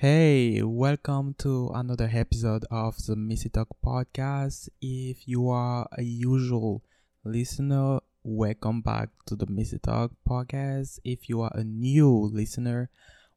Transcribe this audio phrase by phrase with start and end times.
[0.00, 4.70] Hey, welcome to another episode of the Missy Talk podcast.
[4.80, 6.82] If you are a usual
[7.22, 11.00] listener, welcome back to the Missy Talk podcast.
[11.04, 12.88] If you are a new listener,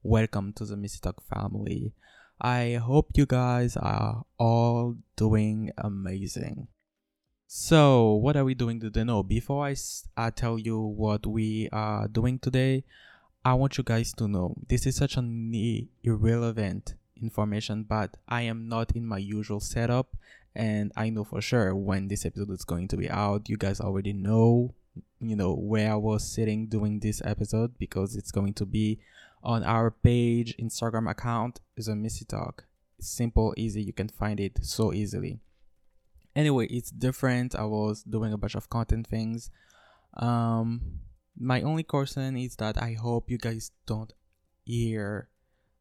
[0.04, 1.92] welcome to the Missy Talk family.
[2.40, 6.70] I hope you guys are all doing amazing.
[7.46, 9.04] So, what are we doing today?
[9.04, 9.76] No, before I,
[10.16, 12.86] I tell you what we are doing today,
[13.46, 15.54] I want you guys to know this is such an
[16.04, 20.16] irrelevant information, but I am not in my usual setup,
[20.56, 23.50] and I know for sure when this episode is going to be out.
[23.50, 24.74] You guys already know,
[25.20, 29.00] you know, where I was sitting doing this episode because it's going to be
[29.44, 32.66] on our page, Instagram account is a Missy Talk.
[33.02, 33.82] Simple, easy.
[33.84, 35.40] You can find it so easily.
[36.34, 37.56] Anyway, it's different.
[37.56, 39.52] I was doing a bunch of content things.
[40.16, 41.02] Um,
[41.38, 44.14] my only concern is that I hope you guys don't
[44.66, 45.30] hear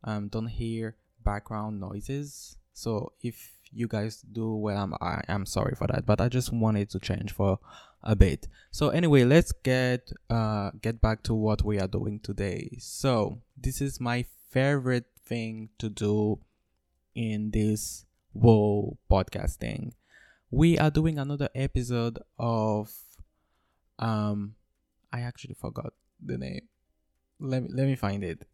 [0.04, 2.56] um don't hear background noises.
[2.72, 6.06] So if you guys do well I'm I, am sorry for that.
[6.06, 7.58] But I just wanted to change for
[8.02, 8.48] a bit.
[8.70, 12.76] So anyway, let's get uh get back to what we are doing today.
[12.80, 16.40] So this is my favorite thing to do
[17.14, 18.04] in this
[18.40, 19.92] whole podcasting.
[20.50, 22.92] We are doing another episode of
[23.98, 24.54] um
[25.12, 25.92] I actually forgot
[26.24, 26.68] the name.
[27.38, 28.46] Let me let me find it.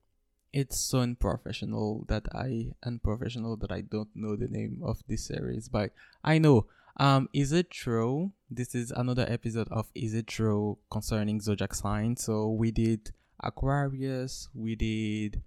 [0.53, 5.69] It's so unprofessional that I unprofessional that I don't know the name of this series,
[5.69, 5.93] but
[6.25, 6.67] I know.
[6.97, 8.33] Um, is it true?
[8.51, 12.25] This is another episode of Is It True concerning zodiac signs.
[12.25, 15.43] So we did Aquarius, we did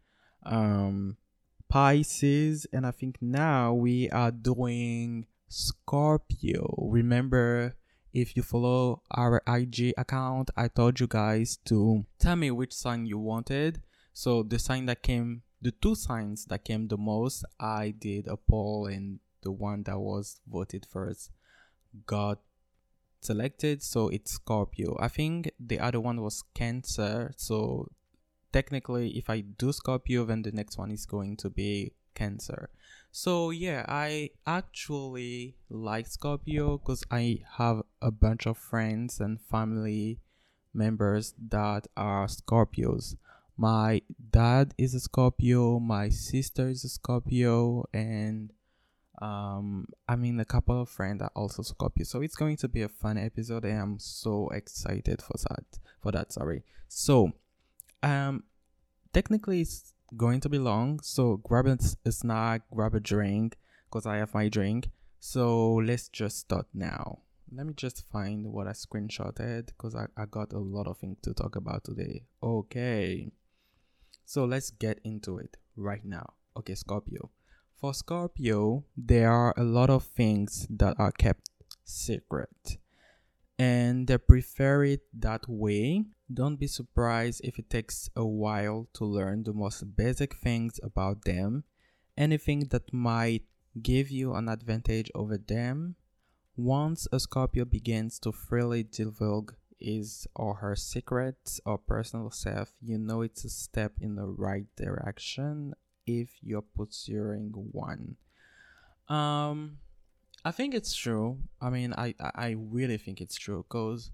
[0.45, 1.17] um
[1.67, 6.75] Pisces, and I think now we are doing Scorpio.
[6.77, 7.75] Remember
[8.13, 13.05] if you follow our IG account, I told you guys to tell me which sign
[13.05, 13.81] you wanted.
[14.13, 18.38] So the sign that came, the two signs that came the most, I did a
[18.38, 21.31] poll and the one that was voted first
[22.05, 22.39] got
[23.21, 23.81] selected.
[23.81, 24.97] So it's Scorpio.
[25.00, 27.33] I think the other one was Cancer.
[27.38, 27.88] So
[28.51, 32.69] technically, if I do Scorpio, then the next one is going to be Cancer.
[33.11, 40.19] So yeah, I actually like Scorpio because I have a bunch of friends and family
[40.73, 43.17] members that are Scorpios.
[43.57, 44.01] My
[44.31, 48.53] dad is a Scorpio, my sister is a Scorpio, and
[49.21, 52.05] um I mean a couple of friends are also Scorpio.
[52.05, 55.66] So it's going to be a fun episode and I'm so excited for that
[56.01, 56.63] for that, sorry.
[56.88, 57.33] So
[58.01, 58.44] um
[59.11, 60.99] technically it's going to be long.
[61.01, 63.57] So grab a snack, grab a drink,
[63.89, 64.89] because I have my drink.
[65.19, 67.19] So let's just start now.
[67.53, 71.17] Let me just find what I screenshotted because I, I got a lot of things
[71.23, 72.23] to talk about today.
[72.41, 73.31] Okay.
[74.25, 76.33] So let's get into it right now.
[76.55, 77.29] Okay, Scorpio.
[77.75, 81.50] For Scorpio, there are a lot of things that are kept
[81.83, 82.77] secret
[83.59, 86.05] and they prefer it that way.
[86.34, 91.25] Don't be surprised if it takes a while to learn the most basic things about
[91.25, 91.64] them.
[92.18, 93.44] Anything that might
[93.81, 95.96] give you an advantage over them.
[96.56, 102.98] Once a Scorpio begins to freely divulge his or her secrets or personal self, you
[102.98, 105.74] know it's a step in the right direction
[106.06, 108.18] if you're pursuing one.
[109.08, 109.80] Um,
[110.46, 111.40] I think it's true.
[111.59, 114.12] I mean, I I really think it's true because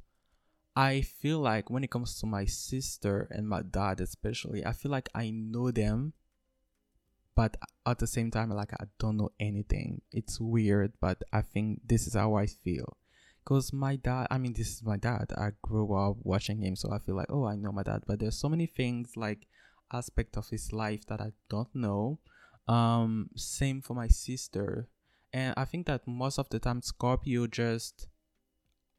[0.78, 4.92] I feel like when it comes to my sister and my dad, especially, I feel
[4.92, 6.14] like I know them,
[7.34, 10.02] but at the same time, like I don't know anything.
[10.12, 12.98] It's weird, but I think this is how I feel.
[13.44, 15.32] Cause my dad, I mean, this is my dad.
[15.36, 18.04] I grew up watching him, so I feel like, oh, I know my dad.
[18.06, 19.48] But there's so many things like
[19.92, 22.20] aspect of his life that I don't know.
[22.68, 24.90] Um, same for my sister
[25.34, 28.08] and i think that most of the time scorpio just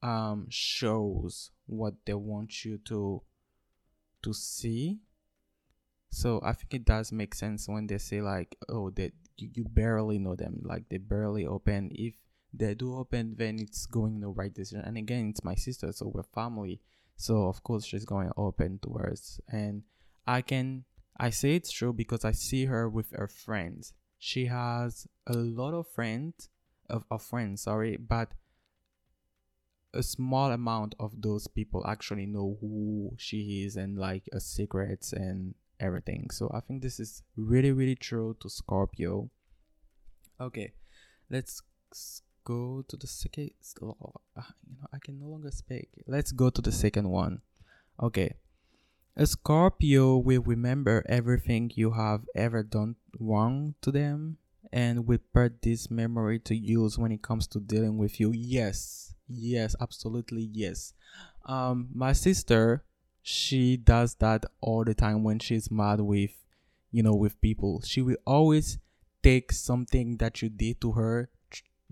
[0.02, 3.22] um shows what they want you to
[4.22, 4.98] to see.
[6.10, 9.64] So i think it does make sense when they say like oh that you, you
[9.64, 11.90] barely know them like they barely open.
[11.94, 12.14] If
[12.52, 15.92] they do open then it's going in the right direction and again it's my sister
[15.92, 16.80] so we're family.
[17.16, 19.40] So of course she's going open towards.
[19.48, 19.82] And
[20.26, 20.84] i can
[21.18, 23.92] i say it's true because i see her with her friends.
[24.18, 26.48] She has a lot of friends
[26.88, 28.32] of, of friends sorry but
[29.98, 35.12] a small amount of those people actually know who she is and like a secrets
[35.12, 36.30] and everything.
[36.30, 39.30] So i think this is really really true to scorpio.
[40.40, 40.72] Okay
[41.30, 41.62] let's
[42.44, 43.50] go to the second
[43.82, 43.96] oh,
[44.36, 45.88] ah, you know i can no longer speak.
[46.06, 47.42] Let's go to the second one.
[48.00, 48.36] Okay
[49.16, 54.38] A Scorpio will remember everything you have ever done wrong to them
[54.72, 58.30] and will put this memory to use when it comes to dealing with you.
[58.32, 60.94] Yes, yes, absolutely, yes.
[61.44, 62.84] Um, my sister,
[63.22, 66.32] she does that all the time when she's mad with,
[66.90, 67.82] you know, with people.
[67.82, 68.78] She will always
[69.22, 71.30] take something that you did to her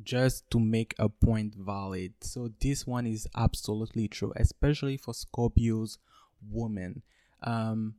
[0.02, 2.12] just to make a point valid.
[2.20, 5.98] So this one is absolutely true, especially for Scorpios
[6.50, 7.02] women.
[7.42, 7.96] Um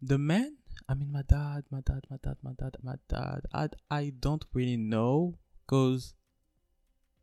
[0.00, 0.56] the men,
[0.88, 3.46] I mean my dad, my dad, my dad, my dad, my dad.
[3.52, 6.14] I I don't really know cuz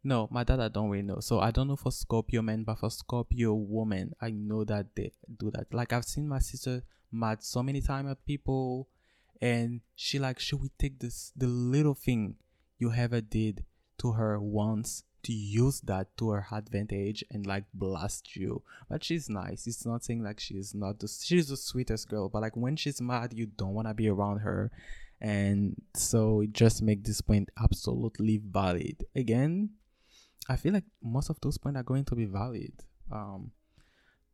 [0.03, 1.19] no, my dad I don't really know.
[1.19, 5.12] So I don't know for Scorpio men, but for Scorpio women, I know that they
[5.38, 5.74] do that.
[5.74, 8.88] Like I've seen my sister mad so many times at people
[9.42, 12.36] and she like she would take this the little thing
[12.77, 13.65] you ever did
[13.98, 18.63] to her once to use that to her advantage and like blast you.
[18.89, 19.68] But she's nice.
[19.68, 23.01] It's not saying like she's not the she's the sweetest girl, but like when she's
[23.01, 24.71] mad, you don't want to be around her.
[25.19, 29.06] And so it just make this point absolutely valid.
[29.15, 29.69] Again,
[30.49, 32.73] I feel like most of those points are going to be valid.
[33.11, 33.51] Um,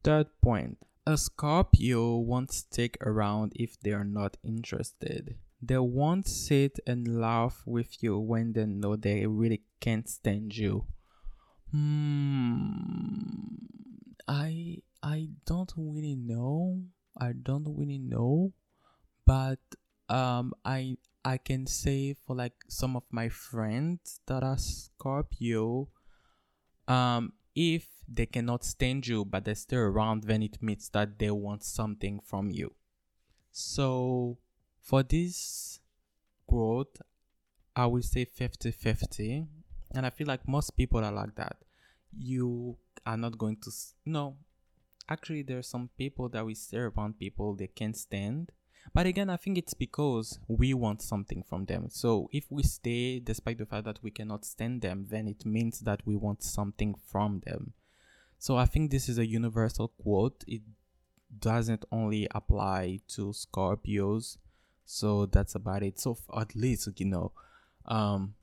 [0.03, 0.77] third point.
[1.05, 5.35] A Scorpio won't stick around if they're not interested.
[5.61, 10.85] They won't sit and laugh with you when they know they really can't stand you.
[11.71, 13.55] Hmm.
[14.27, 16.81] I I don't really know.
[17.19, 18.53] I don't really know,
[19.25, 19.59] but
[20.09, 25.89] um, I I can say for like some of my friends that are Scorpio,
[26.87, 31.31] um, if they cannot stand you but they're still around, then it means that they
[31.31, 32.73] want something from you.
[33.51, 34.37] So
[34.79, 35.79] for this
[36.47, 37.01] growth,
[37.75, 39.45] I will say 50 50.
[39.93, 41.57] And I feel like most people are like that.
[42.17, 43.71] You are not going to,
[44.05, 44.37] no.
[45.09, 48.51] Actually, there are some people that we stay around people they can't stand.
[48.93, 51.87] But again, I think it's because we want something from them.
[51.89, 55.81] So if we stay despite the fact that we cannot stand them, then it means
[55.81, 57.73] that we want something from them.
[58.39, 60.43] So I think this is a universal quote.
[60.47, 60.61] It
[61.39, 64.37] doesn't only apply to Scorpios
[64.87, 67.31] so that's about it so at least you know
[67.87, 68.33] um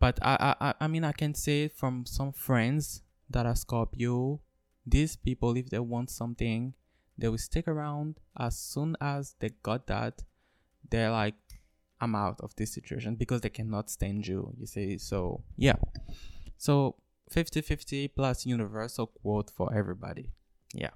[0.00, 4.40] but I, I i mean i can say from some friends that are scorpio
[4.84, 6.74] these people if they want something
[7.16, 10.22] they will stick around as soon as they got that
[10.90, 11.34] they're like
[12.00, 14.98] i'm out of this situation because they cannot stand you you see?
[14.98, 15.76] So yeah.
[16.56, 16.96] So
[17.30, 20.30] 50 50 plus universal quote for everybody.
[20.74, 20.90] Yeah.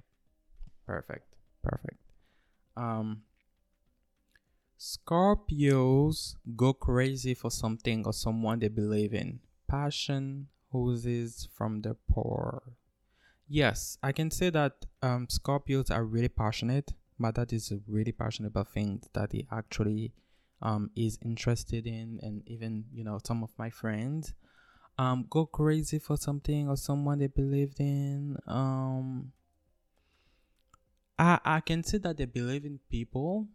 [0.85, 1.35] Perfect.
[1.63, 2.01] Perfect.
[2.77, 3.23] Um
[4.79, 9.39] Scorpios go crazy for something or someone they believe in.
[9.67, 12.63] Passion oozes from the pore.
[13.49, 18.11] Yes, I can say that um, Scorpios are really passionate, but that is a really
[18.11, 20.13] passionate about things that he actually
[20.61, 24.35] um, is interested in, and even you know some of my friends
[24.99, 28.37] um, go crazy for something or someone they believed in.
[28.45, 29.31] Um,
[31.17, 33.47] I I can say that they believe in people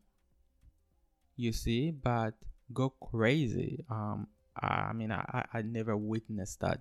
[1.36, 2.34] you see, but
[2.72, 3.84] go crazy.
[3.88, 4.26] Um,
[4.60, 6.80] I mean, I, I never witnessed that.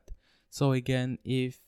[0.50, 1.60] So again, if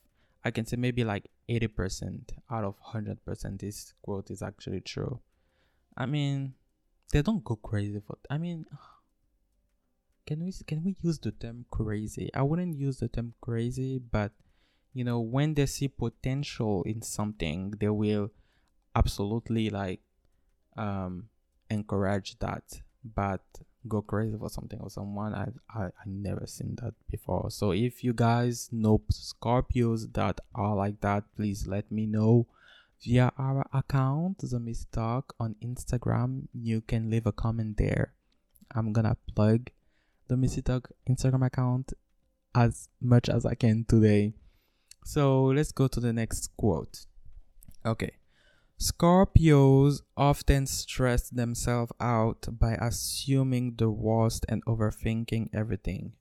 [0.43, 5.19] I can say maybe like 80% out of 100% this quote is actually true.
[5.97, 6.53] I mean,
[7.11, 8.65] they don't go crazy for, I mean,
[10.25, 12.29] can we, can we use the term crazy?
[12.33, 14.31] I wouldn't use the term crazy, but
[14.93, 18.31] you know, when they see potential in something, they will
[18.95, 19.99] absolutely like,
[20.77, 21.29] um,
[21.69, 22.81] encourage that
[23.13, 23.43] but
[23.87, 28.03] go crazy for something or someone I, I i never seen that before so if
[28.03, 32.47] you guys know scorpios that are like that please let me know
[33.03, 38.13] via our account the Miss talk on instagram you can leave a comment there
[38.73, 39.69] i'm gonna plug
[40.27, 41.93] the Missy Talk Instagram account
[42.53, 44.33] as much as I can today.
[45.03, 47.05] So let's go to the next quote.
[47.85, 48.11] Okay.
[48.79, 56.13] Scorpios often stress themselves out by assuming the worst and overthinking everything.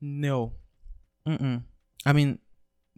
[0.00, 0.54] No.
[1.26, 1.64] Mm-mm.
[2.04, 2.38] I mean,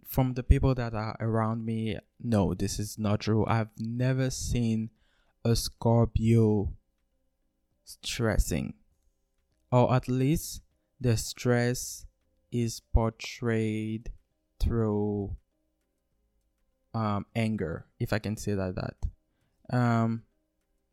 [0.05, 3.45] from the people that are around me, no, this is not true.
[3.47, 4.91] I've never seen
[5.43, 6.73] a Scorpio
[7.85, 8.75] stressing.
[9.71, 10.61] Or at least
[10.99, 12.05] the stress
[12.51, 14.11] is portrayed
[14.59, 15.35] through
[16.93, 18.75] um, anger, if I can say that.
[18.75, 20.23] That um,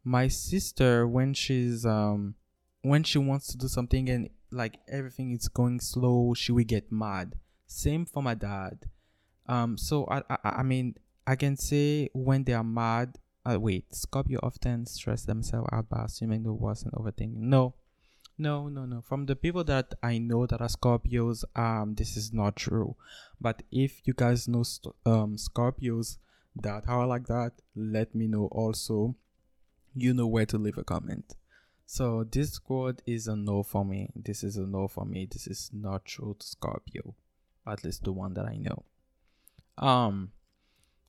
[0.05, 2.35] my sister, when she's um,
[2.83, 6.93] when she wants to do something and like everything is going slow, she will get
[6.93, 7.35] mad.
[7.67, 8.87] Same for my dad.
[9.47, 13.95] Um, so I, I, I mean, I can say when they are mad, uh, wait,
[13.95, 17.37] Scorpio often stress themselves out by assuming the worst and overthinking.
[17.37, 17.75] No,
[18.39, 19.01] no, no, no.
[19.01, 22.97] From the people that I know that are Scorpios, um, this is not true.
[23.41, 24.65] But if you guys know
[25.05, 26.19] um Scorpios
[26.55, 29.15] that are like that, let me know also.
[29.95, 31.37] You know where to leave a comment.
[31.87, 34.11] So this quote is a no for me.
[34.15, 35.27] This is a no for me.
[35.31, 37.15] This is not true to Scorpio,
[37.67, 38.83] at least the one that I know.
[39.79, 40.33] Um,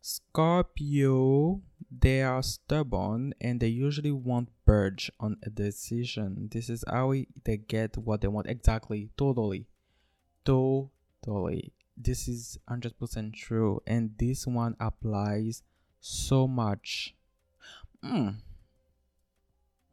[0.08, 1.62] Scorpio,
[1.92, 6.48] they are stubborn and they usually won't budge on a decision.
[6.50, 8.48] This is how they get what they want.
[8.48, 9.10] Exactly.
[9.18, 9.68] Totally.
[10.46, 11.74] Totally.
[11.98, 13.82] This is 100% true.
[13.86, 15.62] And this one applies
[16.00, 17.14] so much.
[18.02, 18.36] Mm.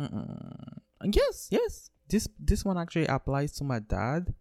[0.01, 0.79] Mm-mm.
[1.11, 1.91] Yes, yes.
[2.09, 4.33] This this one actually applies to my dad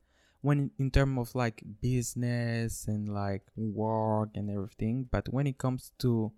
[0.43, 5.91] when in, terms of like business and like work and everything but when it comes
[5.97, 6.31] to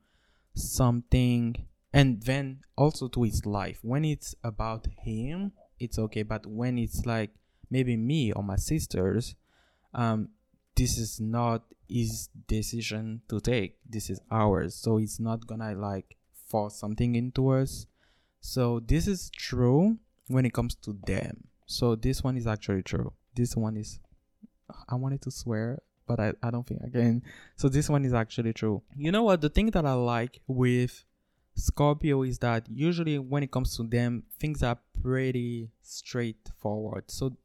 [0.56, 6.78] something and then also to his life when it's about him it's okay but when
[6.78, 7.32] it's like
[7.70, 9.36] maybe me or my sisters
[9.94, 10.30] um
[10.76, 13.78] this is not his decision to take.
[13.88, 14.76] This is ours.
[14.76, 17.86] So it's not gonna like force something into us.
[18.42, 19.98] So this is true
[20.28, 21.48] when it comes to them.
[21.66, 24.00] So this one is actually true this one is
[24.90, 27.24] I wanted to swear, but I, I don't think I can.
[27.56, 28.82] So this one is actually true.
[28.96, 29.42] You know what?
[29.42, 31.04] The thing that I like with
[31.56, 37.06] Scorpio is that usually when it comes to them, things are pretty straightforward.
[37.12, 37.38] So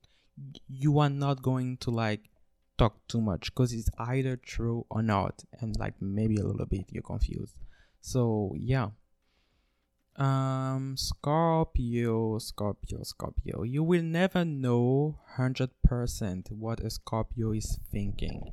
[0.69, 2.31] you are not going to like
[2.79, 6.87] talk too much because it's either true or not, and like maybe a little bit
[6.91, 7.59] you're confused.
[8.01, 8.89] So yeah,
[10.21, 13.62] um, Scorpio, Scorpio, Scorpio.
[13.62, 18.53] You will never know 100% what a Scorpio is thinking.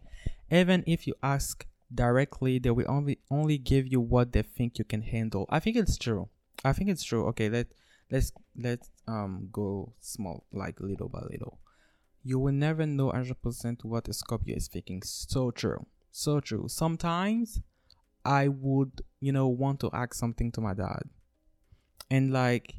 [0.49, 4.85] Even if you ask directly, they will only only give you what they think you
[4.85, 5.45] can handle.
[5.49, 6.29] I think it's true.
[6.63, 7.25] I think it's true.
[7.27, 7.67] Okay, let
[8.09, 11.59] let's let's um go small, like little by little.
[12.23, 15.01] You will never know 100% what a Scorpio is thinking.
[15.03, 15.85] So true.
[16.11, 16.67] So true.
[16.67, 17.61] Sometimes
[18.25, 21.03] I would, you know, want to ask something to my dad
[22.09, 22.75] and like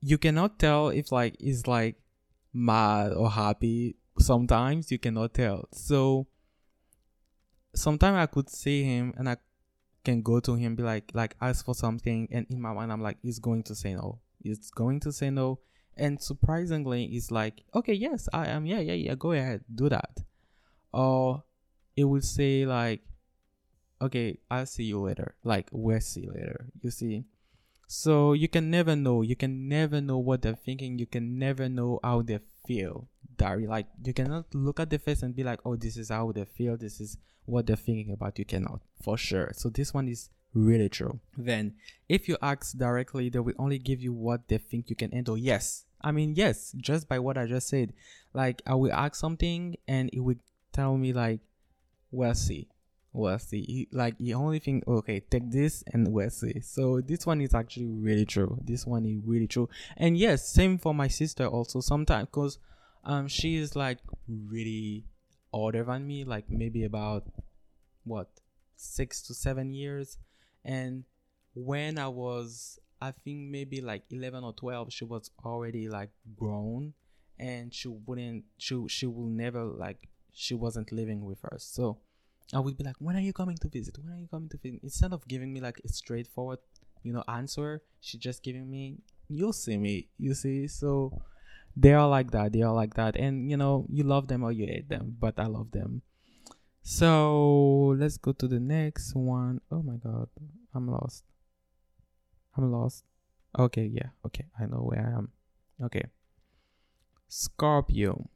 [0.00, 1.96] you cannot tell if like he's like
[2.52, 3.96] mad or happy.
[4.18, 5.68] Sometimes you cannot tell.
[5.72, 6.26] So
[7.76, 9.36] sometimes i could see him and i
[10.02, 13.02] can go to him be like like ask for something and in my mind i'm
[13.02, 14.20] like he's going to say no.
[14.42, 15.58] He's going to say no.
[15.96, 18.66] And surprisingly he's like okay yes i am.
[18.66, 20.18] Yeah yeah yeah go ahead do that.
[20.92, 21.42] Or
[21.96, 23.02] it would say like
[24.00, 25.34] okay i'll see you later.
[25.42, 26.66] Like we'll see later.
[26.80, 27.24] You see
[27.86, 29.22] so you can never know.
[29.22, 30.98] You can never know what they're thinking.
[30.98, 33.08] You can never know how they feel.
[33.38, 36.32] That like you cannot look at the face and be like, oh, this is how
[36.32, 36.76] they feel.
[36.76, 38.38] This is what they're thinking about.
[38.38, 39.52] You cannot for sure.
[39.54, 41.20] So this one is really true.
[41.36, 41.74] Then
[42.08, 45.36] if you ask directly, they will only give you what they think you can handle.
[45.36, 45.84] Yes.
[46.00, 47.92] I mean, yes, just by what I just said.
[48.32, 50.36] Like I will ask something and it will
[50.72, 51.40] tell me like,
[52.10, 52.68] well, see
[53.16, 53.62] we'll see.
[53.62, 56.60] He, like the only thing, okay, take this and we'll see.
[56.60, 58.58] So this one is actually really true.
[58.62, 59.68] This one is really true.
[59.96, 61.80] And yes, same for my sister also.
[61.80, 62.58] Sometimes because
[63.04, 65.04] um she is like really
[65.52, 67.24] older than me, like maybe about
[68.04, 68.28] what
[68.76, 70.18] six to seven years.
[70.64, 71.04] And
[71.54, 76.92] when I was, I think maybe like eleven or twelve, she was already like grown,
[77.38, 81.64] and she wouldn't, she she will never like she wasn't living with us.
[81.64, 81.98] So
[82.54, 83.98] I would be like, when are you coming to visit?
[83.98, 84.80] When are you coming to visit?
[84.82, 86.58] Instead of giving me like a straightforward,
[87.02, 88.98] you know, answer, she just giving me,
[89.28, 90.68] you'll see me, you see.
[90.68, 91.22] So
[91.76, 92.52] they are like that.
[92.52, 95.38] They are like that, and you know, you love them or you hate them, but
[95.38, 96.02] I love them.
[96.82, 99.60] So let's go to the next one.
[99.70, 100.28] Oh my god,
[100.72, 101.24] I'm lost.
[102.56, 103.04] I'm lost.
[103.58, 105.30] Okay, yeah, okay, I know where I am.
[105.82, 106.04] Okay.
[107.28, 108.30] Scorpio.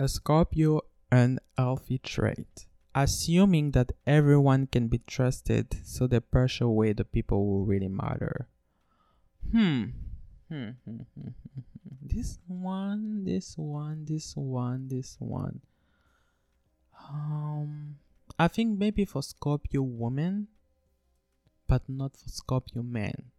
[0.00, 0.80] A Scorpio,
[1.12, 7.38] an healthy trait assuming that everyone can be trusted so the pressure away the people
[7.38, 8.48] who really matter.
[9.50, 9.84] Hmm.
[10.48, 11.28] Hmm, hmm, hmm.
[12.02, 15.60] This one, this one, this one, this one.
[17.10, 17.96] Um,
[18.38, 20.48] I think maybe for Scorpio woman,
[21.66, 23.30] but not for Scorpio man.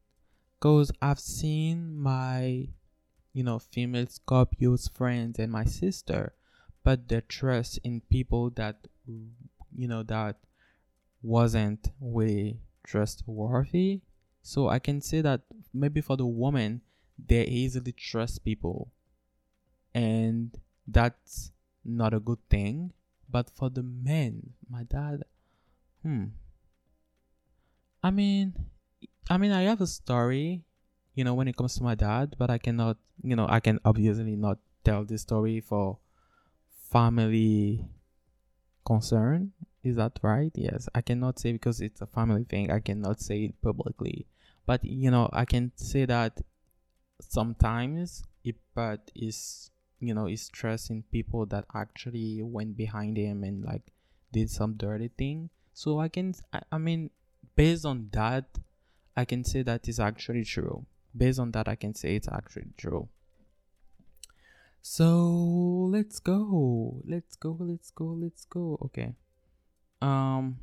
[0.59, 2.69] Cause I've seen my,
[3.33, 6.33] you know, female Scorpio's friends and my sister,
[6.83, 10.38] but their trust in people that you know that
[11.21, 14.01] wasn't really trustworthy.
[14.41, 15.41] So i can say that
[15.74, 16.81] maybe for the woman
[17.17, 18.91] they easily trust people.
[19.93, 20.51] And
[20.88, 21.51] that's
[21.83, 22.91] not a good thing.
[23.29, 25.24] But for the men my dad
[26.03, 26.25] hmm.
[28.05, 28.53] I mean,
[29.31, 30.62] I mean, I have a story,
[31.15, 33.79] you know, when it comes to my dad, but I cannot, you know, I can
[33.83, 35.97] obviously not tell this story for
[36.91, 37.89] family
[38.86, 39.51] concern.
[39.84, 40.51] Is that right?
[40.56, 42.72] Yes, I cannot say because it's a family thing.
[42.72, 44.25] I cannot say it publicly,
[44.65, 46.42] but you know, I can say that
[47.22, 53.63] sometimes it but is you know is stressing people that actually went behind him and
[53.63, 53.92] like
[54.32, 55.50] did some dirty thing.
[55.74, 57.10] So I can, I, I mean,
[57.56, 58.46] based on that,
[59.15, 60.86] I can say that is actually true.
[61.15, 63.08] Based on that, I can say it's actually true.
[64.88, 67.01] So let's go.
[67.08, 67.58] Let's go.
[67.60, 68.06] Let's go.
[68.06, 68.77] Let's go.
[68.84, 69.15] Okay.
[70.00, 70.60] Um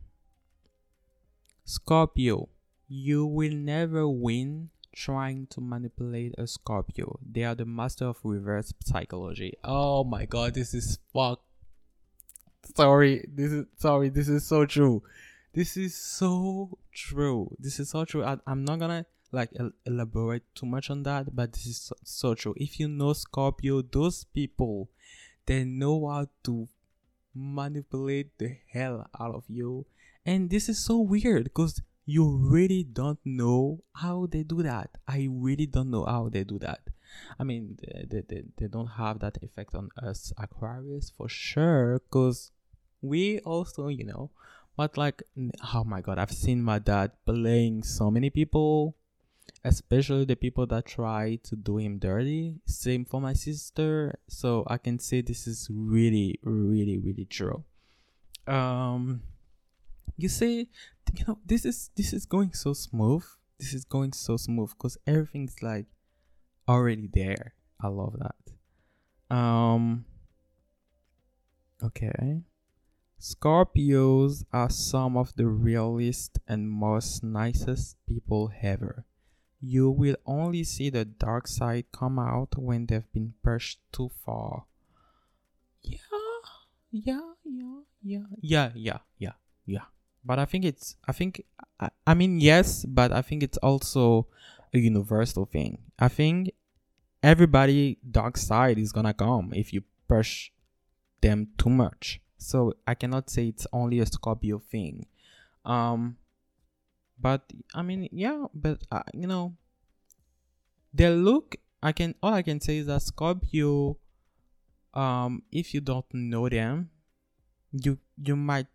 [1.64, 2.48] Scorpio.
[2.86, 7.18] You will never win trying to manipulate a Scorpio.
[7.28, 9.54] They are the master of reverse psychology.
[9.64, 11.40] Oh my god, this is fuck.
[12.76, 15.02] Sorry, this is sorry, this is so true.
[15.52, 17.56] This is so true.
[17.58, 18.22] This is so true.
[18.22, 21.94] I, am not gonna like el- elaborate too much on that, but this is so,
[22.04, 22.54] so true.
[22.56, 24.90] If you know Scorpio, those people
[25.46, 26.68] they know how to
[27.34, 29.86] manipulate the hell out of you,
[30.24, 34.90] and this is so weird because you really don't know how they do that.
[35.08, 36.80] I really don't know how they do that.
[37.38, 37.78] I mean,
[38.10, 42.50] they, they, they don't have that effect on us Aquarius for sure, because
[43.00, 44.30] we also, you know,
[44.76, 45.22] but like,
[45.74, 48.94] oh my god, I've seen my dad playing so many people
[49.64, 52.60] especially the people that try to do him dirty.
[52.66, 54.18] Same for my sister.
[54.28, 57.64] So I can say this is really, really, really true.
[58.46, 59.22] Um,
[60.16, 60.68] you see,
[61.14, 63.24] you know, this is this is going so smooth.
[63.58, 65.86] This is going so smooth because everything's like
[66.68, 67.54] already there.
[67.80, 69.34] I love that.
[69.34, 70.04] Um.
[71.82, 72.42] Okay.
[73.20, 79.04] Scorpios are some of the realest and most nicest people ever.
[79.64, 84.64] You will only see the dark side come out when they've been pushed too far.
[85.82, 85.98] Yeah,
[86.90, 89.32] yeah, yeah, yeah, yeah, yeah, yeah,
[89.64, 89.84] yeah.
[90.24, 91.44] But I think it's, I think,
[91.78, 94.26] I, I mean, yes, but I think it's also
[94.74, 95.78] a universal thing.
[95.96, 96.50] I think
[97.22, 100.50] everybody dark side is gonna come if you push
[101.20, 102.20] them too much.
[102.36, 105.06] So I cannot say it's only a Scorpio thing.
[105.64, 106.16] Um,
[107.18, 107.42] but
[107.74, 109.54] I mean, yeah, but uh, you know,
[110.94, 111.56] the look.
[111.84, 113.98] I can all I can say is that Scorpio.
[114.94, 116.90] Um, if you don't know them,
[117.72, 118.66] you you might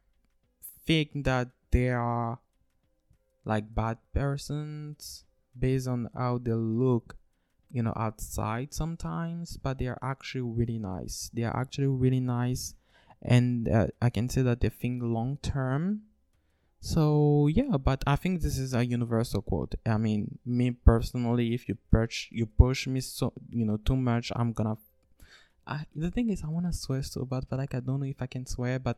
[0.85, 2.39] think that they are
[3.45, 5.25] like bad persons
[5.57, 7.15] based on how they look
[7.71, 12.73] you know outside sometimes but they are actually really nice they are actually really nice
[13.21, 16.01] and uh, i can say that they think long term
[16.79, 19.75] so yeah, but I think this is a universal quote.
[19.85, 24.31] I mean, me personally, if you push you push me so you know too much,
[24.35, 24.77] I'm gonna.
[25.65, 28.21] I, the thing is, I wanna swear so bad, but like I don't know if
[28.21, 28.79] I can swear.
[28.79, 28.97] But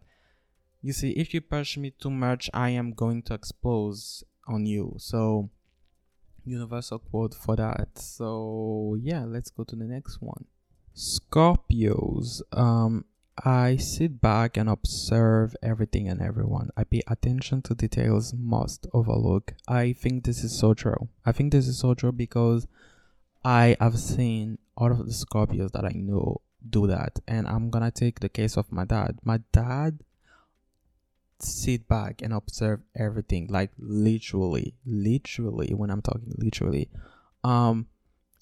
[0.81, 4.95] you see, if you push me too much, I am going to expose on you.
[4.97, 5.49] So
[6.45, 7.97] universal quote for that.
[7.97, 10.45] So yeah, let's go to the next one.
[10.95, 12.41] Scorpios.
[12.51, 13.05] Um,
[13.45, 16.69] I sit back and observe everything and everyone.
[16.75, 19.53] I pay attention to details most overlook.
[19.67, 21.07] I think this is so true.
[21.25, 22.67] I think this is so true because
[23.43, 27.19] I have seen all of the Scorpios that I know do that.
[27.27, 29.19] And I'm gonna take the case of my dad.
[29.23, 29.99] My dad
[31.39, 33.47] sit back and observe everything.
[33.49, 36.89] Like literally, literally, when I'm talking literally.
[37.43, 37.87] Um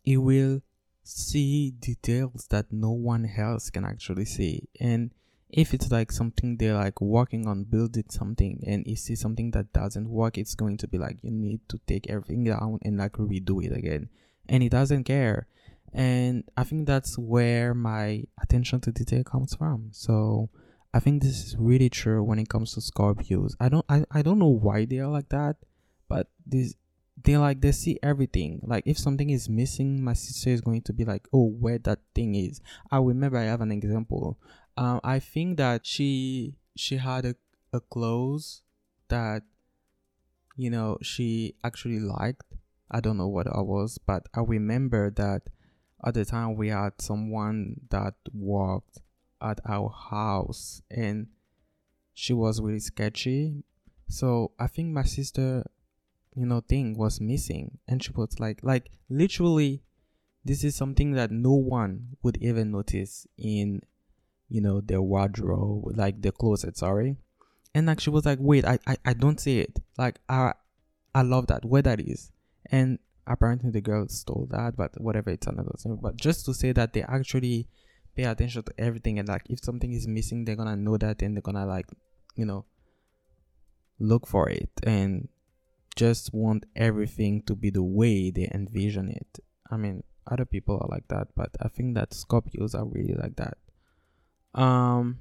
[0.04, 0.62] he will
[1.08, 4.68] see details that no one else can actually see.
[4.80, 5.12] And
[5.50, 9.72] if it's like something they're like working on building something and you see something that
[9.72, 13.14] doesn't work it's going to be like you need to take everything down and like
[13.14, 14.10] redo it again.
[14.50, 15.48] And he doesn't care.
[15.94, 19.90] And i think that's where my attention to detail comes from.
[19.92, 20.50] So
[20.94, 23.54] i think this is really true when it comes to scorpios.
[23.60, 25.56] I don't i, I don't know why they are like that
[26.10, 26.76] but this
[27.24, 28.62] they like they see everything.
[28.64, 32.00] Like if something is missing my sister is going to be like oh where that
[32.14, 32.62] thing is.
[32.92, 34.40] I remember i have an example.
[34.78, 37.36] Um i think that she she had a,
[37.74, 38.62] a clothes
[39.10, 39.44] that
[40.56, 42.44] you know she actually liked.
[42.90, 45.42] I don't know what i was but i remember that
[46.06, 49.00] at the time we had someone that worked
[49.42, 51.28] at our house and
[52.14, 53.64] she was really sketchy.
[54.08, 55.64] So i think my sister
[56.38, 57.80] you know thing was missing.
[57.88, 59.82] And she was like like literally
[60.46, 63.82] this is something that no one would even notice in
[64.48, 67.18] you know their wardrobe like the closet sorry.
[67.74, 69.80] And like she was like wait I, I i don't see it.
[69.98, 70.54] Like i
[71.16, 72.32] I love that where that is,
[72.70, 75.98] and apparently the girl stole that, but whatever, it's another thing.
[76.00, 77.68] But just to say that they actually
[78.16, 81.36] pay attention to everything, and like if something is missing, they're gonna know that, and
[81.36, 81.88] they're gonna like,
[82.36, 82.66] you know,
[83.98, 85.28] look for it, and
[85.98, 89.40] just want everything to be the way they envision it.
[89.70, 93.36] I mean, other people are like that, but I think that Scorpios are really like
[93.38, 93.58] that.
[94.54, 95.20] Um,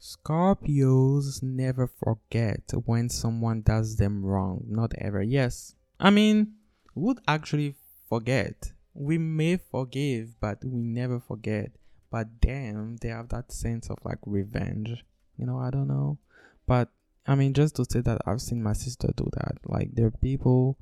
[0.00, 4.64] Scorpios never forget when someone does them wrong.
[4.68, 5.22] Not ever.
[5.22, 5.74] Yes.
[5.98, 6.54] I mean,
[6.94, 7.74] would actually
[8.08, 8.72] forget.
[8.94, 11.72] We may forgive, but we never forget.
[12.10, 15.04] But damn, they have that sense of like revenge.
[15.38, 16.18] You know, I don't know.
[16.66, 16.90] But
[17.26, 19.58] I mean, just to say that I've seen my sister do that.
[19.64, 20.78] Like, there are people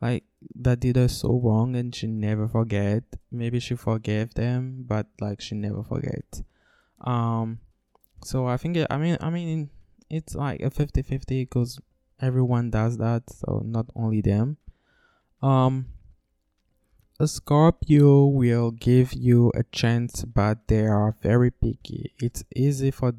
[0.00, 0.24] like
[0.56, 3.04] that did her so wrong and she never forget.
[3.30, 6.42] Maybe she forgave them, but like she never forget.
[7.02, 7.60] Um,
[8.24, 9.70] so I think I mean I mean
[10.08, 11.78] it's like a 50-50 because
[12.20, 14.56] everyone does that, so not only them.
[15.42, 15.86] Um,
[17.18, 22.12] a Scorpio will give you a chance, but they are very picky.
[22.18, 23.12] It's easy for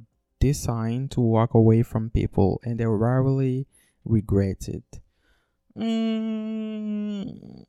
[0.54, 3.68] sign to walk away from people, and they rarely
[4.04, 5.00] regret it.
[5.78, 7.66] Mm,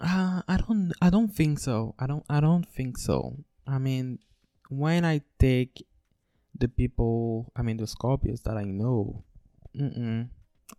[0.00, 0.92] uh, I don't.
[1.00, 1.94] I don't think so.
[1.98, 2.24] I don't.
[2.28, 3.36] I don't think so.
[3.66, 4.18] I mean,
[4.68, 5.86] when I take
[6.58, 9.22] the people, I mean, the Scorpios that I know,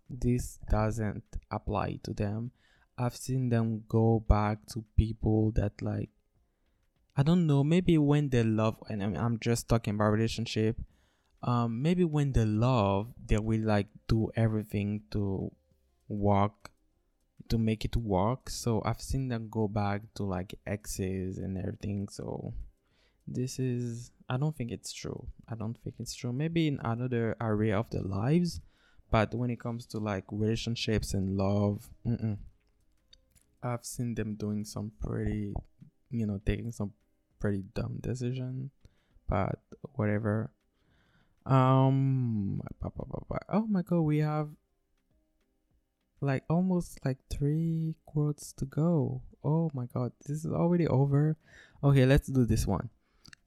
[0.10, 2.52] this doesn't apply to them.
[2.98, 6.10] I've seen them go back to people that like
[7.18, 10.78] I don't know, maybe when they love and I mean, I'm just talking about relationship.
[11.46, 15.52] Um maybe when they love, they will like do everything to
[16.10, 16.72] work
[17.50, 18.50] to make it work.
[18.50, 22.08] So I've seen them go back to like exes and everything.
[22.10, 22.54] So
[23.28, 25.28] this is I don't think it's true.
[25.48, 26.34] I don't think it's true.
[26.34, 28.60] Maybe in another area of their lives,
[29.12, 32.38] but when it comes to like relationships and love, mm-mm.
[33.62, 35.54] I've seen them doing some pretty,
[36.10, 36.94] you know, taking some
[37.40, 38.72] pretty dumb decision,
[39.30, 39.60] but
[39.94, 40.52] whatever.
[41.46, 42.62] Um,
[43.50, 44.50] oh my god, we have
[46.22, 49.22] like almost like three quotes to go.
[49.44, 51.38] Oh my god, this is already over.
[51.84, 52.90] Okay, let's do this one.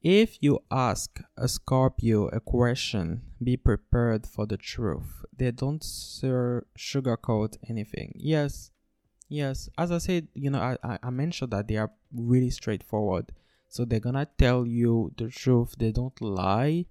[0.01, 5.25] If you ask a Scorpio a question, be prepared for the truth.
[5.35, 8.13] They don't sur- sugarcoat anything.
[8.15, 8.71] Yes,
[9.29, 13.31] Yes, as I said, you know, I, I mentioned that they are really straightforward.
[13.67, 16.87] So they're gonna tell you the truth, they don't lie.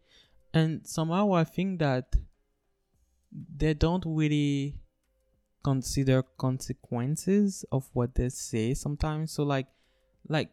[0.53, 2.15] And somehow I think that
[3.33, 4.77] they don't really
[5.63, 9.33] consider consequences of what they say sometimes.
[9.33, 9.67] So like
[10.29, 10.51] like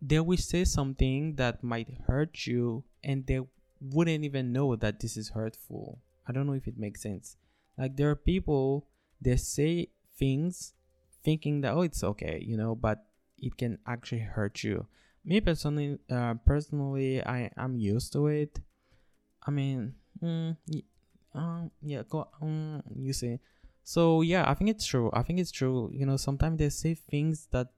[0.00, 3.40] they will say something that might hurt you and they
[3.80, 6.00] wouldn't even know that this is hurtful.
[6.26, 7.36] I don't know if it makes sense.
[7.76, 8.88] Like there are people
[9.20, 10.74] they say things
[11.24, 13.04] thinking that oh it's okay you know but
[13.38, 14.86] it can actually hurt you
[15.24, 18.60] me personally uh, personally i i'm used to it
[19.48, 20.56] i mean mm,
[21.34, 23.38] um, yeah go um, you see
[23.82, 26.94] so yeah i think it's true i think it's true you know sometimes they say
[26.94, 27.68] things that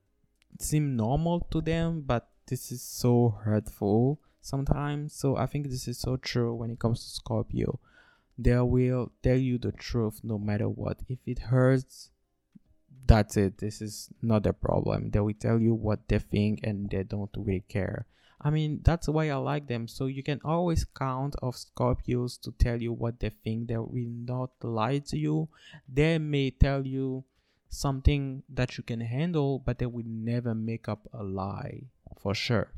[0.58, 5.98] seem normal to them but this is so hurtful sometimes so i think this is
[5.98, 7.78] so true when it comes to scorpio
[8.36, 12.10] they will tell you the truth no matter what if it hurts
[13.10, 13.58] that's it.
[13.58, 15.10] This is not a problem.
[15.10, 18.06] They will tell you what they think and they don't really care.
[18.42, 19.86] I mean, that's why I like them.
[19.86, 23.68] So you can always count of Scorpios to tell you what they think.
[23.68, 25.48] They will not lie to you.
[25.86, 27.24] They may tell you
[27.68, 31.82] something that you can handle, but they will never make up a lie
[32.18, 32.72] for sure.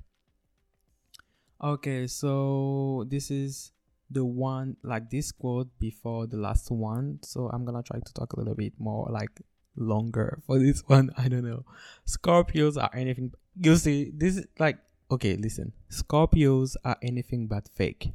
[1.63, 3.71] Okay, so this is
[4.11, 7.21] the one like this quote before the last one.
[7.23, 9.31] So I'm gonna try to talk a little bit more like
[9.77, 11.11] longer for this one.
[11.17, 11.65] I don't know.
[12.07, 13.33] Scorpios are anything.
[13.57, 14.79] You see, this is like
[15.13, 15.37] okay.
[15.37, 18.13] Listen, Scorpios are anything but fake.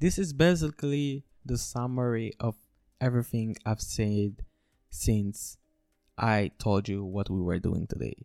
[0.00, 2.56] This is basically the summary of
[3.00, 4.44] everything I've said
[4.90, 5.58] since
[6.18, 8.16] I told you what we were doing today.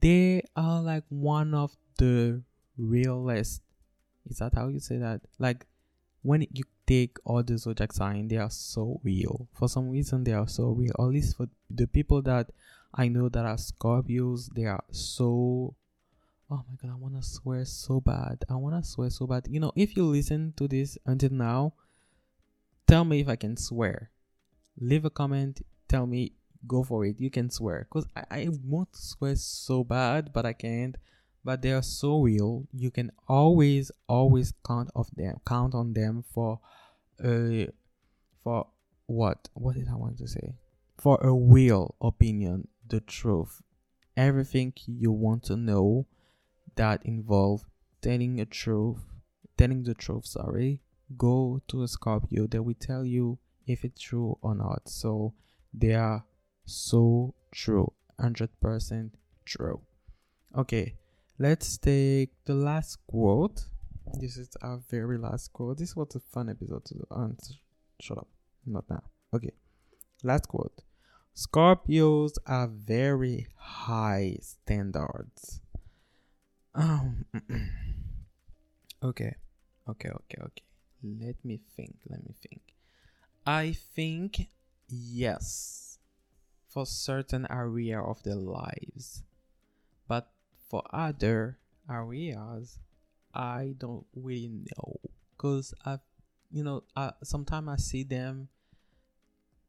[0.00, 2.42] They are like one of the
[2.76, 3.62] realest.
[4.28, 5.22] Is that how you say that?
[5.38, 5.66] Like
[6.22, 9.48] when you take all the zodiac sign, they are so real.
[9.52, 10.94] For some reason, they are so real.
[10.98, 12.50] At least for the people that
[12.94, 15.74] I know that are Scorpios, they are so.
[16.52, 18.44] Oh my god, I wanna swear so bad.
[18.50, 19.46] I wanna swear so bad.
[19.48, 21.72] You know, if you listen to this until now,
[22.86, 24.10] tell me if I can swear.
[24.78, 25.62] Leave a comment.
[25.88, 26.32] Tell me,
[26.66, 27.18] go for it.
[27.18, 30.96] You can swear, cause I, I want to swear so bad, but I can't
[31.44, 36.22] but they are so real you can always always count of them count on them
[36.32, 36.60] for
[37.18, 37.66] uh
[38.44, 38.64] for
[39.06, 40.54] what what did i want to say
[41.02, 43.60] for a real opinion, the truth,
[44.16, 46.06] everything you want to know
[46.76, 47.64] that involve
[48.00, 49.00] telling a truth,
[49.56, 50.80] telling the truth, sorry,
[51.16, 52.46] go to a Scorpio.
[52.46, 54.88] They will tell you if it's true or not.
[54.88, 55.34] So
[55.72, 56.24] they are
[56.64, 59.10] so true, 100%
[59.44, 59.80] true.
[60.56, 60.94] Okay,
[61.38, 63.64] let's take the last quote.
[64.20, 65.78] This is our very last quote.
[65.78, 67.54] This was a fun episode to answer.
[67.54, 67.62] Um,
[68.00, 68.28] shut up.
[68.66, 69.02] Not now.
[69.32, 69.52] Okay.
[70.22, 70.82] Last quote.
[71.34, 75.61] Scorpios are very high standards.
[76.74, 77.24] Um
[79.02, 79.34] Okay.
[79.88, 80.64] Okay, okay, okay.
[81.02, 81.96] Let me think.
[82.08, 82.62] Let me think.
[83.44, 84.48] I think
[84.88, 85.98] yes.
[86.68, 89.24] For certain area of their lives.
[90.06, 90.30] But
[90.70, 91.58] for other
[91.90, 92.78] areas,
[93.34, 95.00] I don't really know.
[95.36, 96.00] Cause I've
[96.52, 98.48] you know, I, sometimes I see them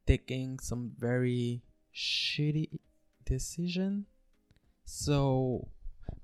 [0.05, 1.61] taking some very
[1.95, 2.77] shitty
[3.25, 4.05] decision.
[4.85, 5.69] So,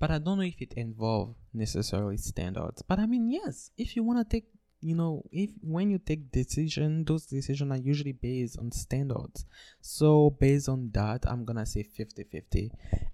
[0.00, 2.82] but I don't know if it involve necessarily standards.
[2.82, 4.46] But I mean, yes, if you want to take,
[4.80, 9.44] you know, if when you take decision, those decisions are usually based on standards.
[9.82, 12.70] So based on that, I'm gonna say 50-50.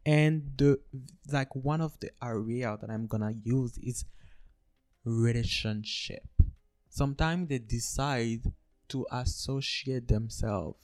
[0.06, 0.78] And the
[1.32, 4.04] like one of the area that I'm gonna use is
[5.04, 6.24] relationship.
[6.88, 8.52] Sometimes they decide
[8.88, 10.78] to associate themselves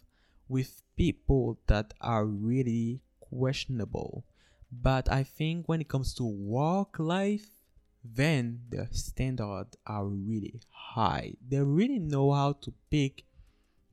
[0.48, 4.24] with people that are really questionable.
[4.72, 7.50] But I think when it comes to work life,
[8.02, 11.34] then the standards are really high.
[11.46, 13.24] They really know how to pick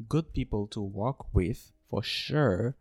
[0.07, 2.75] good people to work with for sure.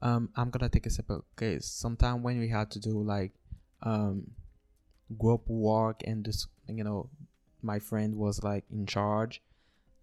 [0.00, 1.66] Um, I'm gonna take a simple case.
[1.66, 3.32] Sometime when we had to do like
[3.82, 4.30] um
[5.18, 7.10] group work and this, you know,
[7.62, 9.42] my friend was like in charge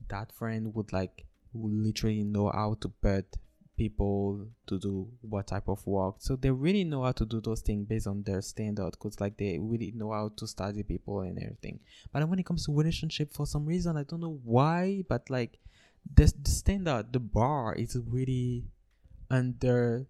[0.09, 3.38] that friend would like literally know how to put
[3.79, 7.61] people to do what type of work so they really know how to do those
[7.61, 11.37] things based on their standard because like they really know how to study people and
[11.39, 11.79] everything
[12.11, 15.57] but when it comes to relationship for some reason i don't know why but like
[16.15, 18.65] the, the standard the bar is really
[19.31, 20.05] under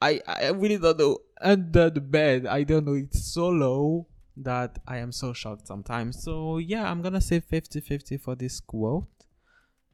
[0.00, 2.46] I I really don't know under the bed.
[2.46, 2.94] I don't know.
[2.94, 4.06] It's so low
[4.36, 6.22] that I am so shocked sometimes.
[6.22, 9.06] So yeah, I'm gonna say 50-50 for this quote.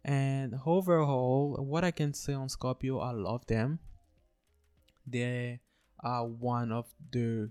[0.04, 3.78] And overall, what I can say on Scorpio, I love them.
[5.06, 5.60] They
[6.00, 7.50] are one of the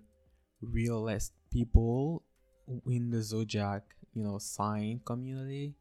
[0.62, 2.24] realest people
[2.88, 3.84] in the zodiac,
[4.14, 5.76] you know, sign community.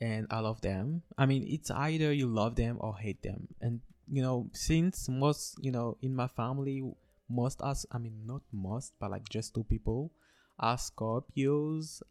[0.00, 1.02] And I love them.
[1.18, 3.48] I mean, it's either you love them or hate them.
[3.60, 6.82] And you know, since most, you know, in my family,
[7.28, 10.12] most us, I mean, not most, but like just two people
[10.58, 12.02] are Scorpios.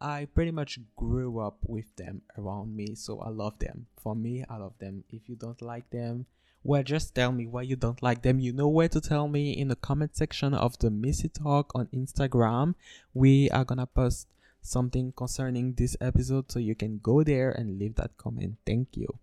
[0.00, 3.86] I pretty much grew up with them around me, so I love them.
[4.02, 5.04] For me, I love them.
[5.10, 6.26] If you don't like them,
[6.62, 8.38] well, just tell me why you don't like them.
[8.38, 11.86] You know where to tell me in the comment section of the Missy Talk on
[11.86, 12.74] Instagram.
[13.14, 14.28] We are gonna post
[14.62, 18.56] something concerning this episode, so you can go there and leave that comment.
[18.66, 19.18] Thank you.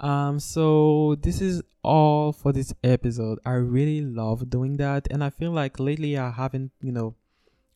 [0.00, 3.38] Um, so this is all for this episode.
[3.44, 7.14] I really love doing that, and I feel like lately I haven't, you know,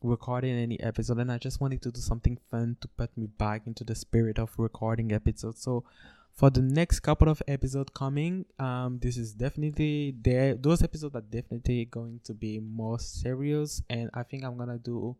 [0.02, 3.62] recording any episode and I just wanted to do something fun to put me back
[3.66, 5.62] into the spirit of recording episodes.
[5.62, 5.84] So
[6.32, 11.28] for the next couple of episodes coming, um this is definitely there those episodes are
[11.38, 15.16] definitely going to be more serious and I think I'm gonna do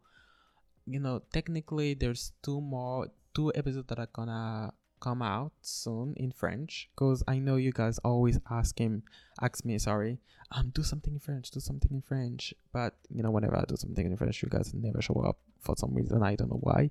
[0.86, 6.30] you know technically there's two more two episodes that are gonna come out soon in
[6.30, 9.02] French because I know you guys always ask him,
[9.40, 10.18] ask me, sorry,
[10.52, 12.54] um, do something in French, do something in French.
[12.72, 15.74] But you know, whenever I do something in French, you guys never show up for
[15.76, 16.22] some reason.
[16.22, 16.90] I don't know why.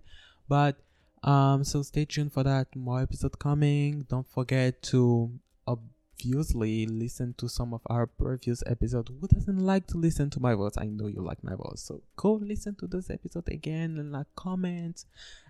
[0.50, 0.76] But
[1.24, 2.76] um, so stay tuned for that.
[2.76, 4.06] More episode coming.
[4.10, 5.32] Don't forget to
[5.66, 9.10] obviously listen to some of our previous episodes.
[9.10, 10.74] Who doesn't like to listen to my voice?
[10.78, 14.28] I know you like my voice, so go listen to this episode again and like
[14.36, 15.06] comment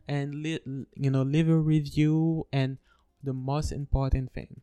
[0.08, 2.48] and li- you know leave a review.
[2.52, 2.78] And
[3.24, 4.62] the most important thing,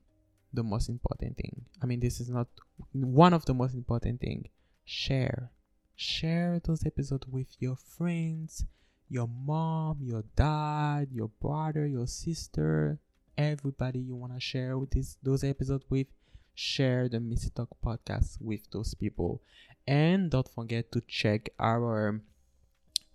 [0.53, 1.64] the most important thing.
[1.83, 2.48] I mean, this is not
[2.92, 4.48] one of the most important thing.
[4.85, 5.51] Share,
[5.96, 8.64] share those episodes with your friends,
[9.09, 12.98] your mom, your dad, your brother, your sister,
[13.38, 16.09] everybody you want to share with this those episodes with
[16.57, 19.40] share the Missy Talk podcast with those people
[19.87, 22.20] and don't forget to check our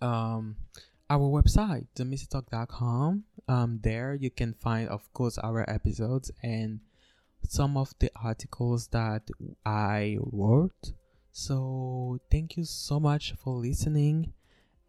[0.00, 0.56] um
[1.10, 6.80] our website themissytalk.com um there you can find of course our episodes and
[7.46, 9.22] some of the articles that
[9.66, 10.92] I wrote
[11.32, 14.32] so thank you so much for listening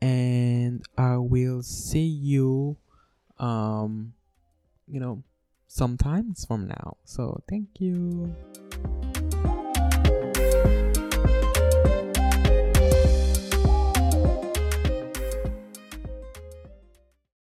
[0.02, 2.78] and I will see you
[3.40, 4.14] um
[4.88, 5.24] you know,
[5.68, 6.98] sometimes from now.
[7.06, 8.36] So thank you.